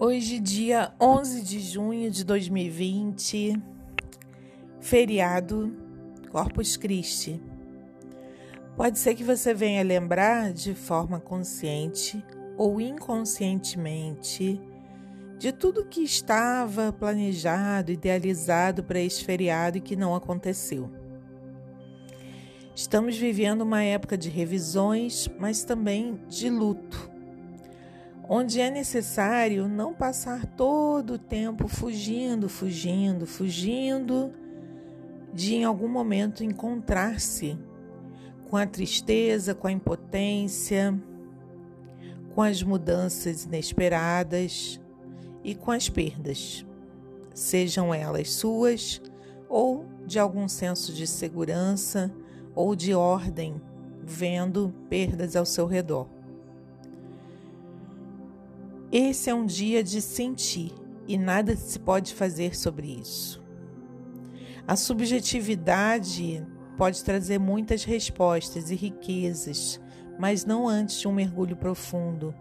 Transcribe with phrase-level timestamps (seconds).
[0.00, 3.60] Hoje, dia 11 de junho de 2020,
[4.78, 5.76] feriado
[6.30, 7.42] Corpus Christi.
[8.76, 12.24] Pode ser que você venha lembrar de forma consciente
[12.56, 14.60] ou inconscientemente
[15.36, 20.88] de tudo que estava planejado, idealizado para esse feriado e que não aconteceu.
[22.72, 27.07] Estamos vivendo uma época de revisões, mas também de luto
[28.28, 34.30] onde é necessário não passar todo o tempo fugindo, fugindo, fugindo,
[35.32, 37.58] de em algum momento encontrar-se
[38.50, 40.98] com a tristeza, com a impotência,
[42.34, 44.78] com as mudanças inesperadas
[45.42, 46.66] e com as perdas,
[47.32, 49.00] sejam elas suas
[49.48, 52.12] ou de algum senso de segurança
[52.54, 53.60] ou de ordem,
[54.02, 56.17] vendo perdas ao seu redor.
[58.90, 60.72] Esse é um dia de sentir
[61.06, 63.42] e nada se pode fazer sobre isso.
[64.66, 69.80] A subjetividade pode trazer muitas respostas e riquezas,
[70.18, 72.34] mas não antes de um mergulho profundo.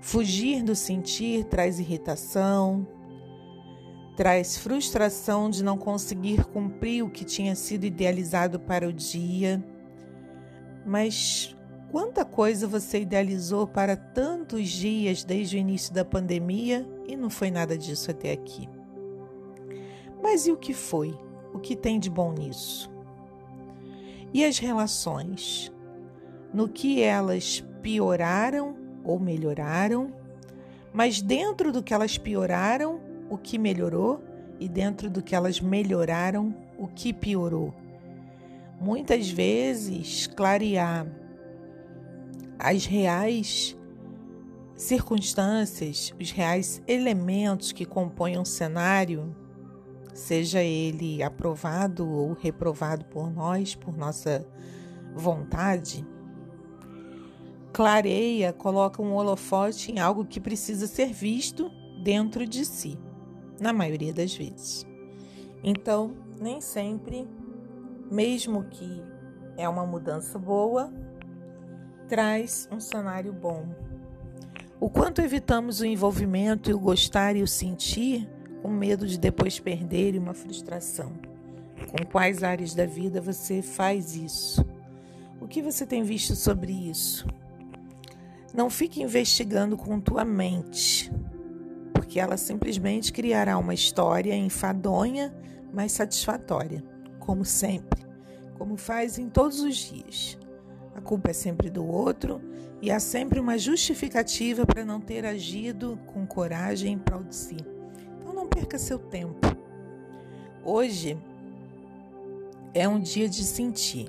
[0.00, 2.86] Fugir do sentir traz irritação,
[4.16, 9.64] traz frustração de não conseguir cumprir o que tinha sido idealizado para o dia.
[10.84, 11.56] Mas
[11.92, 17.50] Quanta coisa você idealizou para tantos dias desde o início da pandemia e não foi
[17.50, 18.66] nada disso até aqui.
[20.22, 21.14] Mas e o que foi?
[21.52, 22.90] O que tem de bom nisso?
[24.32, 25.70] E as relações?
[26.50, 30.14] No que elas pioraram ou melhoraram?
[30.94, 34.24] Mas dentro do que elas pioraram, o que melhorou?
[34.58, 37.74] E dentro do que elas melhoraram, o que piorou?
[38.80, 41.06] Muitas vezes, clarear
[42.62, 43.76] as reais
[44.76, 49.34] circunstâncias, os reais elementos que compõem um cenário,
[50.14, 54.46] seja ele aprovado ou reprovado por nós, por nossa
[55.12, 56.06] vontade,
[57.72, 61.68] clareia, coloca um holofote em algo que precisa ser visto
[62.00, 62.96] dentro de si,
[63.60, 64.86] na maioria das vezes.
[65.64, 67.28] Então, nem sempre,
[68.08, 69.02] mesmo que
[69.56, 70.92] é uma mudança boa,
[72.12, 73.66] traz um cenário bom.
[74.78, 78.28] O quanto evitamos o envolvimento e o gostar e o sentir
[78.60, 81.10] com medo de depois perder e uma frustração.
[81.90, 84.62] Com quais áreas da vida você faz isso?
[85.40, 87.26] O que você tem visto sobre isso?
[88.52, 91.10] Não fique investigando com tua mente,
[91.94, 95.34] porque ela simplesmente criará uma história enfadonha,
[95.72, 96.84] mas satisfatória,
[97.18, 98.04] como sempre,
[98.58, 100.41] como faz em todos os dias.
[100.94, 102.40] A culpa é sempre do outro
[102.80, 107.56] e há sempre uma justificativa para não ter agido com coragem em prol de si.
[108.20, 109.40] Então não perca seu tempo.
[110.64, 111.16] Hoje
[112.74, 114.08] é um dia de sentir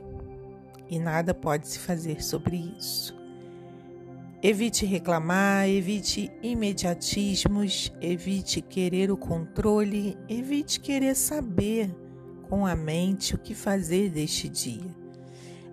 [0.89, 3.15] e nada pode se fazer sobre isso.
[4.41, 11.95] Evite reclamar, evite imediatismos, evite querer o controle, evite querer saber
[12.49, 15.02] com a mente o que fazer deste dia.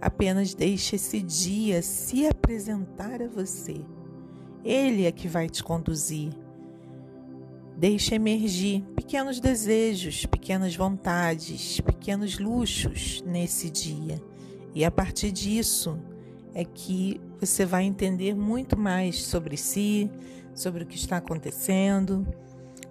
[0.01, 3.81] Apenas deixe esse dia se apresentar a você.
[4.65, 6.33] Ele é que vai te conduzir.
[7.77, 14.23] Deixe emergir pequenos desejos, pequenas vontades, pequenos luxos nesse dia.
[14.75, 15.99] E a partir disso
[16.55, 20.11] é que você vai entender muito mais sobre si,
[20.55, 22.27] sobre o que está acontecendo,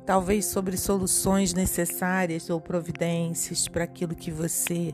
[0.06, 4.94] talvez sobre soluções necessárias ou providências para aquilo que você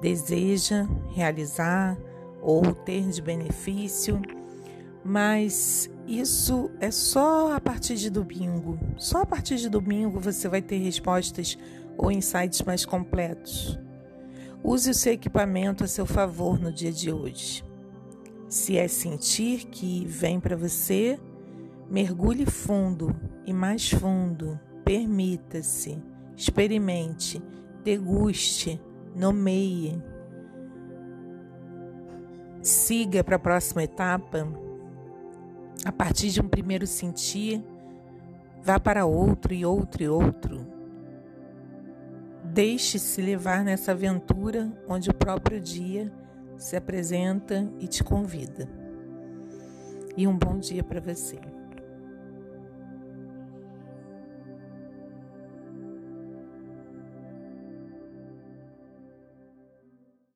[0.00, 1.96] deseja realizar
[2.40, 4.20] ou ter de benefício,
[5.04, 8.78] mas isso é só a partir de domingo.
[8.96, 11.58] Só a partir de domingo você vai ter respostas
[11.96, 13.78] ou insights mais completos.
[14.62, 17.64] Use o seu equipamento a seu favor no dia de hoje.
[18.48, 21.18] Se é sentir que vem para você,
[21.90, 23.14] mergulhe fundo
[23.46, 24.58] e mais fundo.
[24.84, 26.02] Permita-se,
[26.36, 27.40] experimente,
[27.84, 28.80] deguste
[29.14, 30.02] nomeie,
[32.62, 34.46] siga para a próxima etapa.
[35.84, 37.64] A partir de um primeiro sentir,
[38.62, 40.66] vá para outro e outro e outro.
[42.44, 46.12] Deixe-se levar nessa aventura onde o próprio dia
[46.58, 48.68] se apresenta e te convida.
[50.16, 51.38] E um bom dia para você.